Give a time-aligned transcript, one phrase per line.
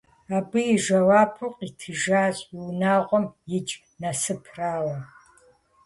[0.37, 3.25] Абы и жэуапу къитыжащ, и унагъуэм
[3.57, 4.97] икӀ Насыпрауэ.